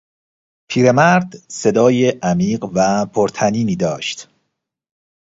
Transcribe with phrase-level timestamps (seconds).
[0.69, 4.29] پیرمرد صدای عمیق و پرطنینی داشت.